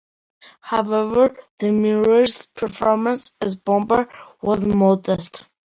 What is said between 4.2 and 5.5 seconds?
was modest.